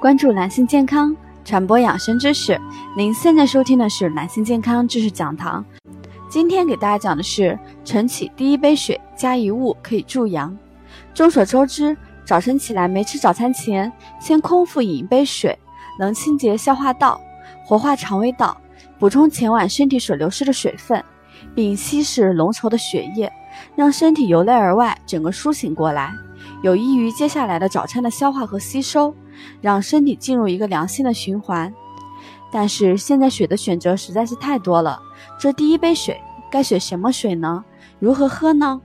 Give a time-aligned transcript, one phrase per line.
[0.00, 1.14] 关注男性健康，
[1.44, 2.58] 传播养生知识。
[2.96, 5.62] 您现在收听的是男性健康知识讲堂。
[6.26, 10.56] 今天给大家讲的是晨起第一杯水加一物可以助阳。
[11.12, 11.94] 众所周知，
[12.24, 15.58] 早晨起来没吃早餐前，先空腹饮一杯水，
[15.98, 17.20] 能清洁消化道，
[17.66, 18.58] 活化肠胃道，
[18.98, 21.04] 补充前晚身体所流失的水分，
[21.54, 23.30] 并稀释浓稠的血液，
[23.76, 26.10] 让身体由内而外整个苏醒过来，
[26.62, 29.14] 有益于接下来的早餐的消化和吸收。
[29.60, 31.72] 让身体进入一个良性的循环，
[32.52, 35.00] 但是现在水的选择实在是太多了。
[35.38, 37.64] 这第一杯水该选什么水呢？
[37.98, 38.80] 如何喝呢？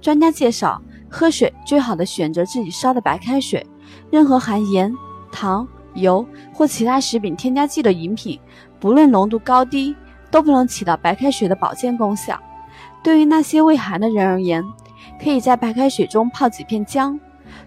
[0.00, 3.66] 专家介绍，喝水最好的选择自己烧的白开水。
[4.10, 4.94] 任何含盐、
[5.32, 8.38] 糖、油或其他食品添加剂的饮品，
[8.78, 9.96] 不论浓度高低，
[10.30, 12.38] 都不能起到白开水的保健功效。
[13.02, 14.62] 对于那些胃寒的人而言，
[15.22, 17.18] 可以在白开水中泡几片姜。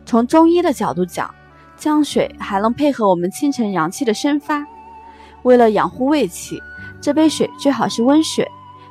[0.06, 1.34] 从中医的角度讲，
[1.82, 4.64] 姜水还能配合我们清晨阳气的生发。
[5.42, 6.62] 为了养护胃气，
[7.02, 8.48] 这杯水最好是温水。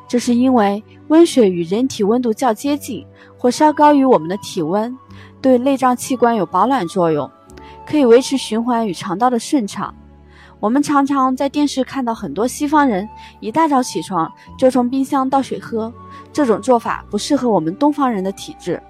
[0.09, 3.07] 这是因为温水与人体温度较接近，
[3.39, 4.93] 或稍高于我们的体温，
[5.41, 7.31] 对内脏器官有保暖作用，
[7.87, 9.95] 可以维持循环与肠道的顺畅。
[10.59, 15.93] 我们常常在电视看到很多西方人一大早起床就从冰箱倒水喝，
[16.33, 18.83] 这种做法不适合我们东方人的体质。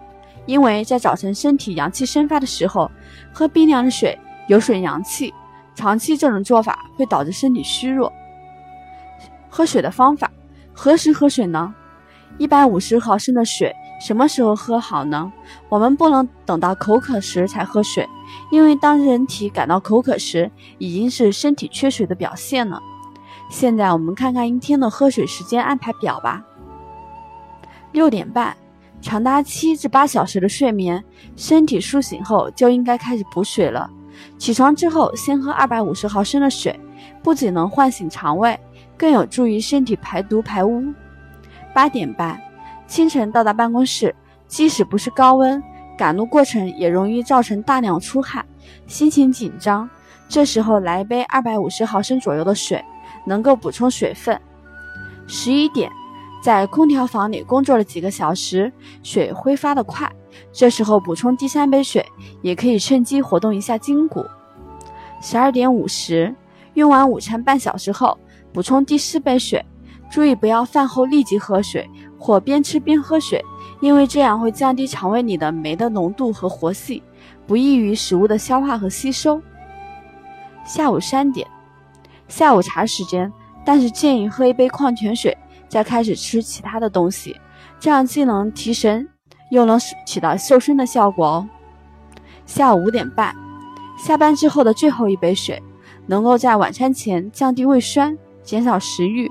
[0.47, 2.91] 因为在早晨身体阳气生发的时候，
[3.33, 5.33] 喝冰凉的水有损阳气，
[5.75, 8.13] 长期这种做法会导致身体虚弱。
[9.49, 10.31] 喝水的方法，
[10.73, 11.75] 何时喝水呢？
[12.39, 15.31] 一百五十毫升的水什么时候喝好呢？
[15.69, 18.09] 我们不能等到口渴时才喝水，
[18.51, 22.81] 因为当人体感到口渴时，已经是身体缺水的表现了。
[23.51, 26.43] 现在我们看看一天的喝水时间安排表吧。
[27.93, 28.57] 六点半。
[29.01, 31.03] 长达七至八小时的睡眠，
[31.35, 33.91] 身体苏醒后就应该开始补水了。
[34.39, 36.79] 起床之后，先喝二百五十毫升的水，
[37.23, 38.59] 不仅能唤醒肠胃，
[38.99, 40.85] 更有助于身体排毒排污。
[41.73, 42.39] 八点半，
[42.87, 44.15] 清晨到达办公室，
[44.47, 45.63] 即使不是高温，
[45.97, 48.45] 赶路过程也容易造成大量出汗，
[48.87, 49.89] 心情紧张。
[50.29, 52.85] 这时候来一杯二百五十毫升左右的水，
[53.25, 54.39] 能够补充水分。
[55.27, 55.91] 十一点。
[56.41, 60.11] 在空调房里工作了几个小时，水挥发的快，
[60.53, 62.05] 这时候补充第三杯水，
[62.41, 64.25] 也可以趁机活动一下筋骨。
[65.21, 66.35] 十二点五十，
[66.75, 68.17] 用完午餐半小时后，
[68.55, 69.63] 补充第四杯水，
[70.11, 71.87] 注意不要饭后立即喝水，
[72.19, 73.45] 或边吃边喝水，
[73.81, 77.03] 因为这样会降低肠胃里的酶的浓度和活性，
[77.47, 79.43] 不易于食物的消化和吸收。
[80.65, 81.47] 下午三点，
[82.29, 83.31] 下午茶时间，
[83.63, 85.37] 但是建议喝一杯矿泉水。
[85.71, 87.41] 再开始吃其他的东西，
[87.79, 89.09] 这样既能提神，
[89.51, 91.49] 又能起到瘦身的效果哦。
[92.45, 93.35] 下午五点半，
[93.97, 95.63] 下班之后的最后一杯水，
[96.07, 99.31] 能够在晚餐前降低胃酸，减少食欲。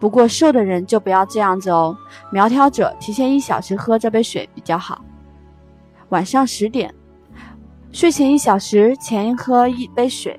[0.00, 1.96] 不过瘦的人就不要这样子哦，
[2.32, 5.04] 苗条者提前一小时喝这杯水比较好。
[6.08, 6.92] 晚上十点，
[7.92, 10.38] 睡前一小时前喝一杯水，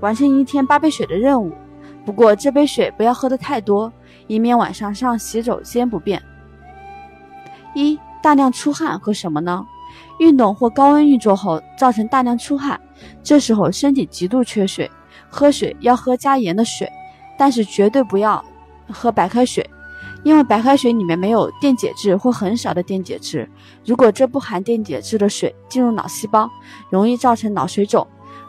[0.00, 1.52] 完成一天八杯水的任务。
[2.08, 3.92] 不过这杯水不要喝的太多。
[4.28, 6.22] 以免晚上上洗手间不便。
[7.74, 9.66] 一大量出汗喝什么呢？
[10.18, 12.80] 运动或高温运作后造成大量出汗，
[13.22, 14.90] 这时候身体极度缺水，
[15.28, 16.90] 喝水要喝加盐的水，
[17.38, 18.42] 但是绝对不要
[18.90, 19.68] 喝白开水，
[20.22, 23.46] 因为白开水里面没有电解质或很少的电解质。
[23.84, 26.48] 如果这不含电解质的水进入脑细胞，
[26.90, 28.06] 容易造成脑水肿，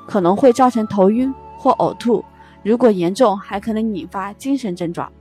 [0.08, 2.24] 可能会造成头晕或呕吐，
[2.64, 5.12] 如果严重还可能引发精神症状。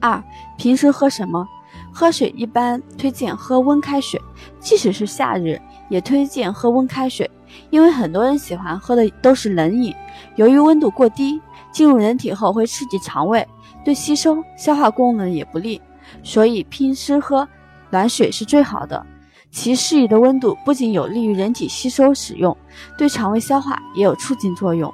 [0.00, 0.22] 二，
[0.56, 1.46] 平时喝什么？
[1.92, 4.20] 喝水一般推荐喝温开水，
[4.58, 7.28] 即使是夏日，也推荐喝温开水，
[7.70, 9.94] 因为很多人喜欢喝的都是冷饮。
[10.36, 11.40] 由于温度过低，
[11.72, 13.46] 进入人体后会刺激肠胃，
[13.84, 15.80] 对吸收、消化功能也不利，
[16.22, 17.46] 所以平时喝
[17.90, 19.04] 暖水是最好的。
[19.50, 22.56] 其适宜的温度不仅有利于人体吸收使用，
[22.96, 24.92] 对肠胃消化也有促进作用。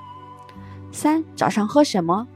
[0.97, 2.27] 三，早上喝什么？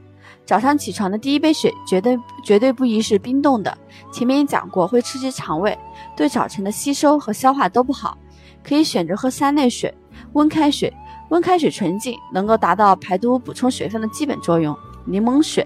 [0.45, 3.75] 早上起床的第一杯水绝对绝对不宜是冰冻的，
[4.13, 5.75] 前面也讲过会刺激肠胃，
[6.15, 8.15] 对早晨的吸收和消化都不好。
[8.63, 9.91] 可以选择喝三类水：
[10.33, 10.93] 温开水、
[11.29, 14.77] 温开水纯净，能够达到排毒补充水分的基本作用。
[15.05, 15.65] 柠檬水，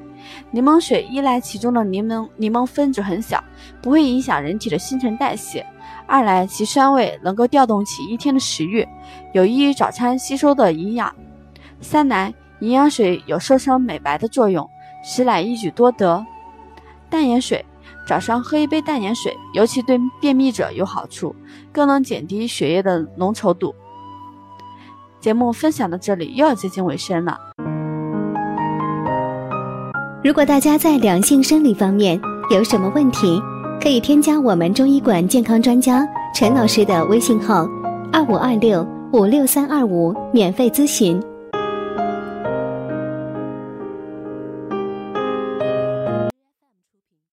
[0.50, 3.44] 柠檬水一来其中的柠檬柠檬分子很小，
[3.82, 5.62] 不会影响人体的新陈代谢；
[6.08, 8.88] 二来其酸味能够调动起一天的食欲，
[9.34, 11.10] 有益于早餐吸收的营养；
[11.82, 14.70] 三来营养水有瘦身美白的作用，
[15.04, 16.26] 实乃一举多得。
[17.10, 17.64] 淡盐水，
[18.08, 21.36] 早上喝一杯淡盐水，尤其对便秘者有好处，
[21.72, 23.74] 更能减低血液的浓稠度。
[25.20, 27.38] 节目分享到这里又要接近尾声了。
[30.24, 32.20] 如果大家在两性生理方面
[32.50, 33.42] 有什么问题，
[33.82, 37.68] 可以添加我们中医馆健康专家陈老师的微信号：
[38.12, 41.22] 二五二六五六三二五，免费咨询。